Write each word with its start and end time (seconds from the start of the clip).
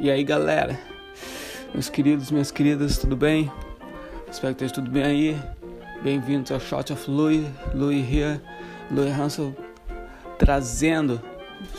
E 0.00 0.12
aí, 0.12 0.22
galera? 0.22 0.78
Meus 1.74 1.88
queridos, 1.88 2.30
minhas 2.30 2.52
queridas, 2.52 2.98
tudo 2.98 3.16
bem? 3.16 3.50
Espero 4.30 4.54
que 4.54 4.64
esteja 4.64 4.74
tudo 4.74 4.92
bem 4.92 5.02
aí. 5.02 5.42
Bem-vindos 6.04 6.52
ao 6.52 6.60
Shot 6.60 6.92
of 6.92 7.10
Louis, 7.10 7.44
Louis 7.74 8.08
here, 8.08 8.40
Louis 8.92 9.10
Hansel, 9.10 9.52
trazendo 10.38 11.20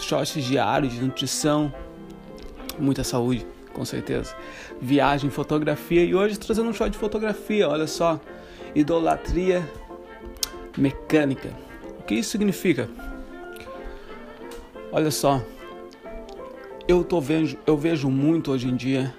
shots 0.02 0.44
diários 0.44 0.92
de 0.92 1.02
nutrição, 1.02 1.74
muita 2.78 3.06
saúde, 3.06 3.48
com 3.72 3.86
certeza. 3.86 4.36
Viagem, 4.82 5.30
fotografia 5.30 6.04
e 6.04 6.14
hoje 6.14 6.38
trazendo 6.38 6.70
um 6.70 6.74
shot 6.74 6.90
de 6.90 6.98
fotografia, 6.98 7.70
olha 7.70 7.88
só. 7.88 8.20
Idolatria 8.76 9.66
mecânica. 10.78 11.52
O 11.98 12.04
que 12.04 12.16
isso 12.16 12.32
significa? 12.32 12.90
Olha 14.92 15.10
só, 15.10 15.42
eu 16.90 17.04
tô 17.04 17.22
vendo, 17.22 17.56
eu 17.68 17.78
vejo 17.78 18.10
muito 18.10 18.52
hoje 18.52 18.68
em 18.68 18.76
dia 18.76 19.16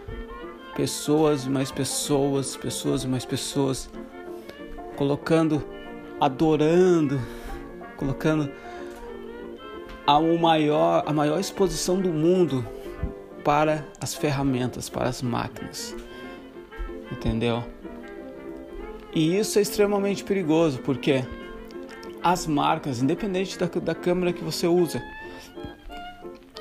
pessoas 0.74 1.44
e 1.44 1.48
mais 1.48 1.70
pessoas, 1.70 2.56
pessoas 2.56 3.04
e 3.04 3.06
mais 3.06 3.24
pessoas 3.24 3.88
colocando, 4.96 5.62
adorando, 6.20 7.20
colocando 7.96 8.50
a 10.04 10.20
maior, 10.20 11.04
a 11.06 11.12
maior 11.12 11.38
exposição 11.38 12.00
do 12.00 12.08
mundo 12.08 12.66
para 13.44 13.86
as 14.00 14.16
ferramentas, 14.16 14.88
para 14.88 15.08
as 15.08 15.22
máquinas. 15.22 15.94
Entendeu? 17.12 17.62
E 19.14 19.38
isso 19.38 19.60
é 19.60 19.62
extremamente 19.62 20.24
perigoso, 20.24 20.80
porque 20.80 21.24
as 22.20 22.48
marcas, 22.48 23.00
independente 23.00 23.56
da, 23.56 23.66
da 23.66 23.94
câmera 23.94 24.32
que 24.32 24.42
você 24.42 24.66
usa, 24.66 25.00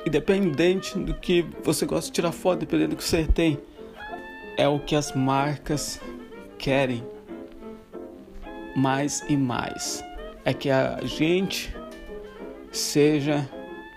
independente 0.06 0.98
do 0.98 1.14
que 1.14 1.44
você 1.62 1.86
gosta 1.86 2.06
de 2.06 2.12
tirar 2.12 2.32
foto, 2.32 2.60
dependendo 2.60 2.90
do 2.90 2.96
que 2.96 3.04
você 3.04 3.24
tem, 3.24 3.58
é 4.56 4.68
o 4.68 4.78
que 4.78 4.94
as 4.96 5.14
marcas 5.14 6.00
querem 6.58 7.02
mais 8.76 9.24
e 9.28 9.36
mais. 9.36 10.04
É 10.44 10.52
que 10.52 10.70
a 10.70 11.00
gente 11.02 11.74
seja 12.72 13.48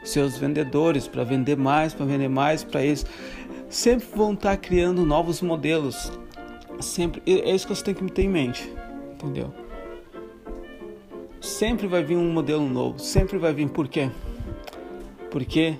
seus 0.03 0.37
vendedores 0.37 1.07
para 1.07 1.23
vender 1.23 1.55
mais, 1.55 1.93
para 1.93 2.05
vender 2.05 2.27
mais 2.27 2.63
para 2.63 2.83
eles. 2.83 3.05
Sempre 3.69 4.07
vão 4.15 4.33
estar 4.33 4.57
criando 4.57 5.05
novos 5.05 5.41
modelos. 5.41 6.11
Sempre 6.79 7.21
é 7.25 7.53
isso 7.53 7.67
que 7.67 7.75
você 7.75 7.83
tem 7.83 7.93
que 7.93 8.11
ter 8.11 8.23
em 8.23 8.29
mente, 8.29 8.71
entendeu? 9.13 9.53
Sempre 11.39 11.87
vai 11.87 12.03
vir 12.03 12.17
um 12.17 12.31
modelo 12.31 12.67
novo, 12.67 12.99
sempre 12.99 13.37
vai 13.37 13.53
vir 13.53 13.69
por 13.69 13.87
quê? 13.87 14.09
Porque 15.29 15.77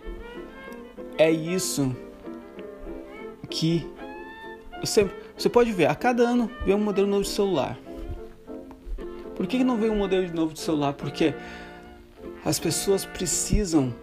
é 1.17 1.31
isso 1.31 1.95
que 3.49 3.87
você, 4.81 5.09
você 5.37 5.49
pode 5.49 5.71
ver, 5.71 5.85
a 5.85 5.95
cada 5.95 6.23
ano 6.23 6.49
vem 6.65 6.75
um 6.75 6.79
modelo 6.79 7.07
novo 7.07 7.23
de 7.23 7.29
celular. 7.29 7.77
Por 9.35 9.47
que 9.47 9.63
não 9.63 9.77
vem 9.77 9.89
um 9.89 9.97
modelo 9.97 10.31
novo 10.33 10.53
de 10.53 10.59
celular? 10.59 10.93
Porque 10.93 11.33
as 12.45 12.59
pessoas 12.59 13.05
precisam 13.05 13.93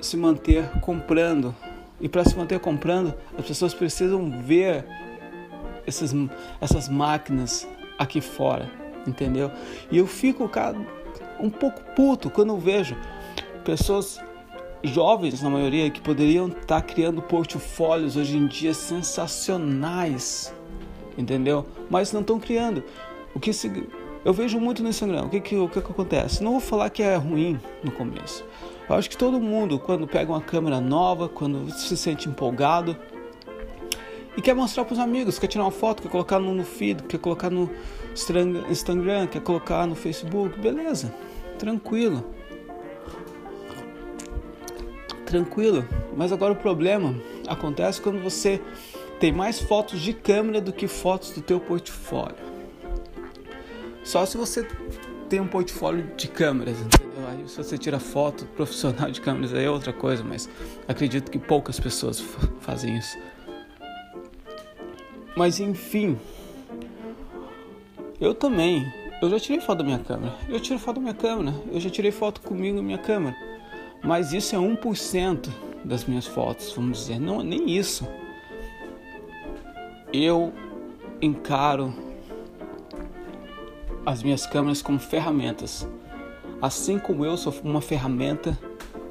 se 0.00 0.16
manter 0.16 0.68
comprando. 0.80 1.54
E 2.00 2.08
para 2.08 2.24
se 2.24 2.36
manter 2.36 2.58
comprando, 2.60 3.14
as 3.38 3.46
pessoas 3.46 3.72
precisam 3.72 4.42
ver 4.42 4.84
esses, 5.86 6.12
essas 6.60 6.88
máquinas 6.88 7.66
aqui 7.98 8.20
fora, 8.20 8.70
entendeu? 9.06 9.50
E 9.90 9.96
eu 9.96 10.06
fico 10.06 10.48
cara, 10.48 10.76
um 11.40 11.48
pouco 11.48 11.80
puto 11.94 12.28
quando 12.28 12.50
eu 12.50 12.58
vejo 12.58 12.96
pessoas 13.64 14.20
jovens, 14.82 15.42
na 15.42 15.50
maioria, 15.50 15.90
que 15.90 16.00
poderiam 16.00 16.48
estar 16.48 16.80
tá 16.80 16.82
criando 16.82 17.22
portfólios 17.22 18.16
hoje 18.16 18.36
em 18.36 18.46
dia 18.46 18.74
sensacionais, 18.74 20.54
entendeu? 21.16 21.66
Mas 21.90 22.12
não 22.12 22.20
estão 22.20 22.38
criando. 22.38 22.82
O 23.34 23.40
que 23.40 23.52
se... 23.52 23.88
eu 24.24 24.32
vejo 24.32 24.58
muito 24.60 24.82
no 24.82 24.88
Instagram. 24.88 25.24
O 25.24 25.28
que 25.28 25.40
que, 25.40 25.56
o 25.56 25.68
que 25.68 25.80
que 25.80 25.90
acontece? 25.90 26.42
Não 26.42 26.52
vou 26.52 26.60
falar 26.60 26.90
que 26.90 27.02
é 27.02 27.16
ruim 27.16 27.60
no 27.82 27.90
começo. 27.90 28.44
Eu 28.88 28.94
acho 28.94 29.10
que 29.10 29.16
todo 29.16 29.40
mundo, 29.40 29.78
quando 29.78 30.06
pega 30.06 30.30
uma 30.32 30.40
câmera 30.40 30.80
nova, 30.80 31.28
quando 31.28 31.70
se 31.72 31.96
sente 31.96 32.28
empolgado 32.28 32.96
e 34.36 34.42
quer 34.42 34.54
mostrar 34.54 34.84
para 34.84 34.92
os 34.92 34.98
amigos, 34.98 35.38
quer 35.38 35.48
tirar 35.48 35.64
uma 35.64 35.70
foto, 35.72 36.02
quer 36.02 36.10
colocar 36.10 36.38
no 36.38 36.62
feed, 36.62 37.02
quer 37.04 37.18
colocar 37.18 37.50
no 37.50 37.68
Instagram, 38.70 39.26
quer 39.26 39.40
colocar 39.40 39.86
no 39.86 39.94
Facebook, 39.94 40.58
beleza, 40.60 41.12
tranquilo 41.58 42.36
tranquilo. 45.26 45.86
Mas 46.16 46.32
agora 46.32 46.52
o 46.52 46.56
problema 46.56 47.14
acontece 47.46 48.00
quando 48.00 48.22
você 48.22 48.60
tem 49.20 49.32
mais 49.32 49.60
fotos 49.60 50.00
de 50.00 50.12
câmera 50.12 50.60
do 50.60 50.72
que 50.72 50.86
fotos 50.86 51.32
do 51.32 51.42
teu 51.42 51.60
portfólio. 51.60 52.36
Só 54.04 54.24
se 54.24 54.36
você 54.36 54.66
tem 55.28 55.40
um 55.40 55.48
portfólio 55.48 56.10
de 56.16 56.28
câmeras, 56.28 56.78
entendeu? 56.80 57.26
Aí 57.28 57.48
se 57.48 57.56
você 57.56 57.76
tira 57.76 57.98
foto 57.98 58.46
profissional 58.56 59.10
de 59.10 59.20
câmeras 59.20 59.52
aí 59.52 59.64
é 59.64 59.70
outra 59.70 59.92
coisa, 59.92 60.22
mas 60.22 60.48
acredito 60.86 61.30
que 61.30 61.38
poucas 61.38 61.80
pessoas 61.80 62.22
fazem 62.60 62.96
isso. 62.96 63.18
Mas 65.36 65.60
enfim, 65.60 66.16
eu 68.20 68.32
também, 68.32 68.86
eu 69.20 69.28
já 69.28 69.38
tirei 69.38 69.60
foto 69.60 69.78
da 69.78 69.84
minha 69.84 69.98
câmera. 69.98 70.34
Eu 70.48 70.60
tiro 70.60 70.78
foto 70.78 70.96
da 70.96 71.00
minha 71.02 71.14
câmera. 71.14 71.54
Eu 71.70 71.80
já 71.80 71.90
tirei 71.90 72.10
foto 72.10 72.40
comigo 72.40 72.76
na 72.76 72.82
minha 72.82 72.98
câmera. 72.98 73.36
Mas 74.02 74.32
isso 74.32 74.54
é 74.54 74.58
1% 74.58 75.48
das 75.84 76.04
minhas 76.04 76.26
fotos, 76.26 76.72
vamos 76.72 76.98
dizer. 76.98 77.18
Não, 77.18 77.42
nem 77.42 77.70
isso. 77.70 78.06
Eu 80.12 80.52
encaro 81.20 81.92
as 84.04 84.22
minhas 84.22 84.46
câmeras 84.46 84.80
como 84.80 84.98
ferramentas. 84.98 85.88
Assim 86.62 86.98
como 86.98 87.24
eu 87.24 87.36
sou 87.36 87.52
uma 87.64 87.80
ferramenta 87.80 88.58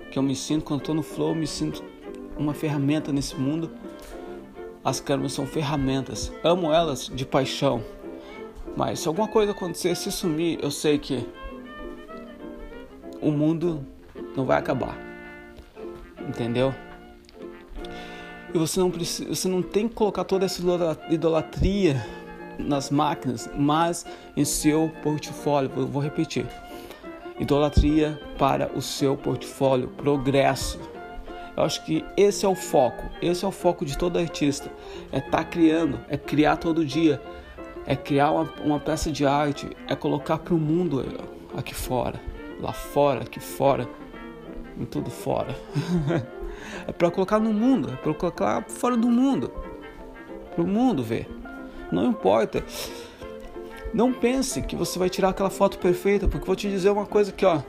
que 0.10 0.18
eu 0.18 0.24
me 0.24 0.36
sinto 0.36 0.64
quando 0.64 0.80
estou 0.80 0.96
no 0.96 1.04
flow, 1.04 1.30
eu 1.30 1.36
me 1.36 1.46
sinto 1.46 1.84
uma 2.38 2.54
ferramenta 2.54 3.12
nesse 3.12 3.36
mundo. 3.36 3.70
As 4.84 5.00
câmeras 5.00 5.34
são 5.34 5.46
ferramentas. 5.46 6.32
Amo 6.44 6.72
elas 6.72 7.08
de 7.14 7.26
paixão. 7.26 7.84
Mas 8.76 9.00
se 9.00 9.08
alguma 9.08 9.28
coisa 9.28 9.52
acontecer, 9.52 9.96
se 9.96 10.12
sumir, 10.12 10.60
eu 10.62 10.72
sei 10.72 10.98
que 10.98 11.28
o 13.22 13.32
mundo 13.32 13.86
não 14.36 14.46
vai 14.46 14.58
acabar. 14.58 14.98
Entendeu? 16.28 16.74
E 18.54 18.58
você 18.58 18.80
não 18.80 18.90
precisa, 18.90 19.28
você 19.30 19.48
não 19.48 19.62
tem 19.62 19.88
que 19.88 19.96
colocar 19.96 20.24
toda 20.24 20.46
essa 20.46 20.62
idolatria 21.10 22.06
nas 22.58 22.90
máquinas, 22.90 23.50
mas 23.56 24.06
em 24.36 24.46
seu 24.46 24.92
portfólio. 25.04 25.72
Eu 25.76 25.88
vou 25.88 26.02
repetir. 26.02 26.46
Idolatria 27.40 28.20
para 28.38 28.72
o 28.74 28.82
seu 28.82 29.18
portfólio, 29.18 29.90
progresso. 29.90 30.80
Eu 31.58 31.64
acho 31.64 31.84
que 31.86 32.04
esse 32.16 32.46
é 32.46 32.50
o 32.50 32.56
foco. 32.56 33.04
Esse 33.22 33.44
é 33.44 33.48
o 33.48 33.52
foco 33.52 33.86
de 33.86 33.98
todo 33.98 34.18
artista. 34.18 34.72
É 35.12 35.18
estar 35.18 35.32
tá 35.32 35.44
criando, 35.44 36.00
é 36.08 36.18
criar 36.18 36.56
todo 36.58 36.86
dia, 36.86 37.22
é 37.86 37.96
criar 37.96 38.32
uma, 38.32 38.54
uma 38.64 38.80
peça 38.80 39.12
de 39.12 39.26
arte, 39.26 39.70
é 39.88 39.96
colocar 39.96 40.38
para 40.38 40.54
o 40.54 40.58
mundo 40.58 41.06
aqui 41.58 41.76
fora, 41.76 42.22
lá 42.62 42.72
fora, 42.72 43.24
aqui 43.24 43.40
fora 43.40 43.88
em 44.80 44.86
tudo 44.86 45.10
fora. 45.10 45.56
é 46.88 46.92
para 46.92 47.12
colocar 47.12 47.40
no 47.40 47.54
mundo, 47.54 47.92
é 47.94 47.96
para 47.96 48.14
colocar 48.14 48.64
fora 48.68 48.98
do 48.98 49.08
mundo. 49.08 49.52
Para 50.54 50.64
o 50.64 50.68
mundo 50.68 51.04
ver. 51.04 51.30
Não 51.92 52.06
importa. 52.06 52.64
Não 53.94 54.12
pense 54.12 54.62
que 54.62 54.76
você 54.76 55.00
vai 55.00 55.10
tirar 55.10 55.30
aquela 55.30 55.50
foto 55.50 55.78
perfeita, 55.78 56.28
porque 56.28 56.46
vou 56.46 56.56
te 56.56 56.70
dizer 56.70 56.90
uma 56.90 57.06
coisa 57.06 57.32
aqui, 57.32 57.46
ó. 57.46 57.62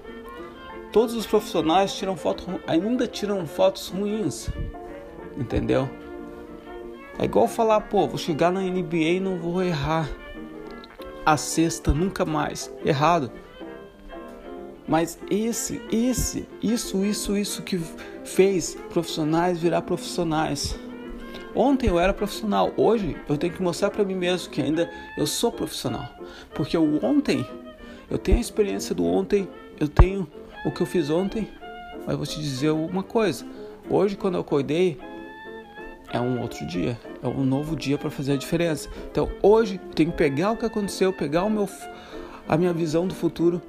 Todos 0.93 1.14
os 1.14 1.26
profissionais 1.26 1.94
tiram 1.94 2.17
fotos, 2.17 2.47
ainda 2.67 3.06
tiram 3.06 3.47
fotos 3.47 3.88
ruins. 3.88 4.49
Entendeu? 5.37 5.88
É 7.19 7.25
igual 7.25 7.47
falar, 7.47 7.81
pô, 7.82 8.06
vou 8.06 8.19
chegar 8.19 8.50
na 8.50 8.61
NBA 8.61 8.97
e 8.97 9.20
não 9.20 9.38
vou 9.38 9.62
errar 9.62 10.09
a 11.25 11.37
sexta 11.37 11.93
nunca 11.93 12.25
mais. 12.25 12.73
Errado. 12.85 13.31
Mas 14.88 15.19
esse, 15.31 15.83
esse, 15.91 16.47
isso, 16.62 17.05
isso, 17.05 17.37
isso 17.37 17.62
que 17.62 17.81
fez 18.25 18.77
profissionais 18.91 19.59
virar 19.59 19.83
profissionais. 19.83 20.79
Ontem 21.55 21.88
eu 21.88 21.99
era 21.99 22.12
profissional, 22.12 22.73
hoje 22.77 23.17
eu 23.29 23.37
tenho 23.37 23.53
que 23.53 23.62
mostrar 23.62 23.91
para 23.91 24.05
mim 24.05 24.15
mesmo 24.15 24.50
que 24.50 24.61
ainda 24.61 24.91
eu 25.17 25.27
sou 25.27 25.50
profissional. 25.50 26.09
Porque 26.55 26.77
o 26.77 27.05
ontem, 27.05 27.47
eu 28.11 28.19
tenho 28.19 28.38
a 28.38 28.41
experiência 28.41 28.94
do 28.94 29.05
ontem, 29.05 29.49
eu 29.81 29.88
tenho 29.88 30.29
o 30.65 30.71
que 30.71 30.83
eu 30.83 30.87
fiz 30.87 31.11
ontem, 31.11 31.49
mas 32.06 32.17
vou 32.17 32.27
te 32.27 32.38
dizer 32.41 32.71
uma 32.71 33.03
coisa. 33.03 33.44
Hoje 33.88 34.17
quando 34.17 34.35
eu 34.35 34.43
acordei, 34.43 34.99
é 36.12 36.21
um 36.21 36.41
outro 36.41 36.65
dia, 36.67 36.97
é 37.23 37.27
um 37.27 37.44
novo 37.44 37.75
dia 37.75 37.99
para 37.99 38.11
fazer 38.11 38.35
a 38.35 38.37
diferença. 38.37 38.88
Então 39.11 39.29
hoje 39.43 39.81
eu 39.83 39.94
tenho 39.94 40.12
que 40.12 40.19
pegar 40.19 40.53
o 40.53 40.56
que 40.56 40.67
aconteceu, 40.67 41.12
pegar 41.12 41.43
o 41.43 41.50
meu, 41.50 41.69
a 42.47 42.56
minha 42.56 42.73
visão 42.73 43.09
do 43.09 43.15
futuro 43.15 43.61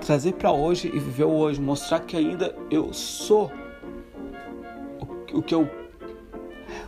trazer 0.00 0.32
para 0.34 0.50
hoje 0.50 0.88
e 0.92 0.98
viver 0.98 1.24
o 1.24 1.32
hoje, 1.32 1.60
mostrar 1.60 2.00
que 2.00 2.16
ainda 2.16 2.54
eu 2.70 2.92
sou 2.92 3.52
o, 5.00 5.38
o 5.38 5.42
que 5.42 5.54
eu 5.54 5.68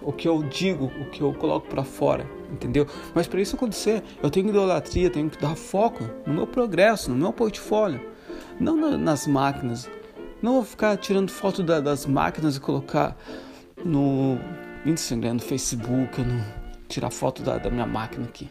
o 0.01 0.13
que 0.13 0.27
eu 0.27 0.43
digo, 0.43 0.87
o 0.87 1.11
que 1.11 1.21
eu 1.21 1.33
coloco 1.33 1.69
para 1.69 1.85
fora, 1.85 2.29
entendeu? 2.51 2.87
Mas 3.15 3.27
para 3.27 3.41
isso 3.41 3.55
acontecer, 3.57 4.03
eu 4.23 4.31
tenho 4.31 4.49
idolatria, 4.49 5.09
tenho 5.09 5.31
que 5.31 5.41
dar 5.41 5.55
foco 5.55 6.05
no 6.27 6.35
meu 6.35 6.47
progresso, 6.47 7.11
no 7.11 7.17
meu 7.17 7.33
portfólio, 7.33 8.01
não 8.59 8.99
nas 8.99 9.27
máquinas. 9.27 9.89
Não 10.41 10.55
vou 10.55 10.65
ficar 10.65 10.97
tirando 10.97 11.31
foto 11.31 11.63
da, 11.63 11.81
das 11.81 12.05
máquinas 12.05 12.57
e 12.57 12.61
colocar 12.61 13.17
no 13.85 14.39
Instagram, 14.85 15.35
no 15.35 15.41
Facebook, 15.41 16.21
no, 16.21 16.45
tirar 16.89 17.11
foto 17.11 17.43
da, 17.43 17.59
da 17.59 17.71
minha 17.71 17.87
máquina 17.87 18.25
aqui. 18.25 18.51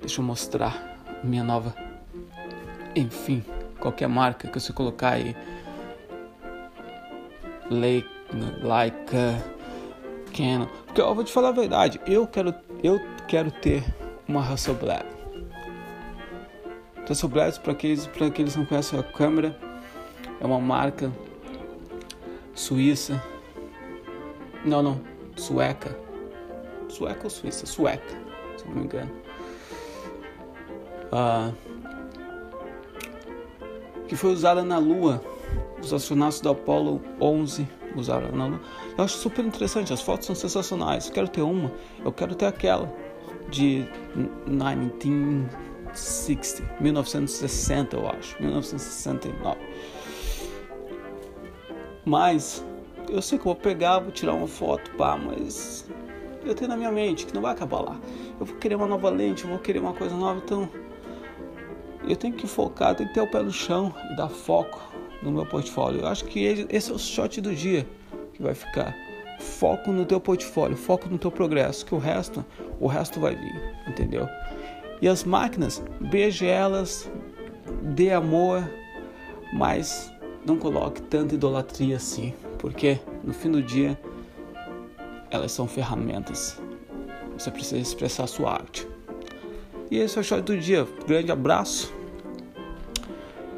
Deixa 0.00 0.20
eu 0.20 0.24
mostrar 0.24 0.98
minha 1.22 1.44
nova. 1.44 1.74
Enfim, 2.96 3.44
qualquer 3.80 4.08
marca 4.08 4.46
que 4.46 4.60
você 4.60 4.72
colocar 4.72 5.14
aí. 5.14 5.34
Leica, 7.70 8.08
Leica, 8.62 9.44
Canon. 10.36 10.66
Porque 10.86 11.00
eu 11.00 11.14
vou 11.14 11.24
te 11.24 11.32
falar 11.32 11.48
a 11.48 11.52
verdade, 11.52 12.00
eu 12.06 12.26
quero, 12.26 12.54
eu 12.82 13.00
quero 13.26 13.50
ter 13.50 13.84
uma 14.28 14.40
Hasselblad. 14.40 15.04
Hasselblad, 17.08 17.58
para 17.60 17.72
aqueles, 17.72 18.06
para 18.06 18.26
aqueles 18.26 18.52
que 18.52 18.58
não 18.60 18.66
conhecem 18.66 18.98
a 18.98 19.02
câmera, 19.02 19.58
é 20.40 20.46
uma 20.46 20.60
marca 20.60 21.10
suíça. 22.54 23.20
Não, 24.64 24.82
não, 24.82 25.00
sueca. 25.36 25.96
Sueca 26.88 27.24
ou 27.24 27.30
suíça? 27.30 27.66
Sueca, 27.66 28.16
se 28.56 28.66
não 28.66 28.74
me 28.74 28.84
engano. 28.84 29.10
Uh, 31.12 31.69
que 34.10 34.16
foi 34.16 34.32
usada 34.32 34.64
na 34.64 34.76
Lua. 34.76 35.22
Os 35.80 35.94
astronautas 35.94 36.40
do 36.40 36.50
Apollo 36.50 37.00
11 37.20 37.68
usaram 37.94 38.32
na 38.32 38.46
Lua. 38.46 38.60
Eu 38.98 39.04
acho 39.04 39.16
super 39.16 39.44
interessante, 39.44 39.92
as 39.92 40.02
fotos 40.02 40.26
são 40.26 40.34
sensacionais. 40.34 41.06
Eu 41.06 41.12
quero 41.12 41.28
ter 41.28 41.42
uma, 41.42 41.70
eu 42.04 42.10
quero 42.10 42.34
ter 42.34 42.46
aquela 42.46 42.92
de 43.48 43.86
1960, 44.48 46.74
1960 46.80 47.96
eu 47.96 48.08
acho, 48.08 48.36
1969. 48.42 49.60
Mas 52.04 52.66
eu 53.08 53.22
sei 53.22 53.38
que 53.38 53.42
eu 53.42 53.52
vou 53.52 53.62
pegar, 53.62 54.00
vou 54.00 54.10
tirar 54.10 54.34
uma 54.34 54.48
foto, 54.48 54.90
pá, 54.96 55.16
mas 55.16 55.88
eu 56.44 56.52
tenho 56.52 56.68
na 56.68 56.76
minha 56.76 56.90
mente 56.90 57.26
que 57.26 57.32
não 57.32 57.42
vai 57.42 57.52
acabar 57.52 57.80
lá. 57.80 57.96
Eu 58.40 58.46
vou 58.46 58.56
querer 58.56 58.74
uma 58.74 58.88
nova 58.88 59.08
lente, 59.08 59.44
eu 59.44 59.50
vou 59.50 59.60
querer 59.60 59.78
uma 59.78 59.94
coisa 59.94 60.16
nova, 60.16 60.42
então 60.44 60.68
eu 62.12 62.16
tenho 62.16 62.34
que 62.34 62.46
focar, 62.46 62.94
tenho 62.94 63.08
que 63.08 63.14
ter 63.14 63.20
o 63.20 63.26
pé 63.26 63.42
no 63.42 63.52
chão 63.52 63.94
e 64.10 64.16
dar 64.16 64.28
foco 64.28 64.80
no 65.22 65.30
meu 65.30 65.46
portfólio. 65.46 66.00
Eu 66.00 66.06
acho 66.06 66.24
que 66.24 66.66
esse 66.68 66.90
é 66.90 66.94
o 66.94 66.98
shot 66.98 67.40
do 67.40 67.54
dia 67.54 67.86
que 68.32 68.42
vai 68.42 68.54
ficar. 68.54 68.94
Foco 69.38 69.90
no 69.90 70.04
teu 70.04 70.20
portfólio, 70.20 70.76
foco 70.76 71.08
no 71.08 71.18
teu 71.18 71.30
progresso, 71.30 71.84
que 71.86 71.94
o 71.94 71.98
resto, 71.98 72.44
o 72.78 72.86
resto 72.86 73.18
vai 73.20 73.34
vir, 73.34 73.74
entendeu? 73.86 74.28
E 75.00 75.08
as 75.08 75.24
máquinas, 75.24 75.82
beije 76.00 76.46
elas, 76.46 77.10
dê 77.82 78.12
amor, 78.12 78.62
mas 79.52 80.12
não 80.44 80.56
coloque 80.56 81.00
tanta 81.02 81.34
idolatria 81.34 81.96
assim, 81.96 82.34
porque 82.58 82.98
no 83.24 83.32
fim 83.32 83.50
do 83.50 83.62
dia 83.62 83.98
elas 85.30 85.52
são 85.52 85.66
ferramentas. 85.66 86.60
Você 87.38 87.50
precisa 87.50 87.78
expressar 87.78 88.24
a 88.24 88.26
sua 88.26 88.52
arte. 88.52 88.86
E 89.90 89.98
esse 89.98 90.18
é 90.18 90.20
o 90.20 90.24
shot 90.24 90.42
do 90.42 90.58
dia. 90.58 90.86
Grande 91.06 91.32
abraço. 91.32 91.99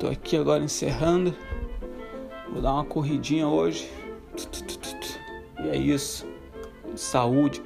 Tô 0.03 0.09
aqui 0.09 0.37
agora 0.37 0.65
encerrando. 0.65 1.33
Vou 2.53 2.61
dar 2.61 2.73
uma 2.73 2.85
corridinha 2.85 3.47
hoje. 3.47 3.89
E 5.63 5.69
é 5.69 5.77
isso. 5.77 6.27
Saúde. 6.97 7.63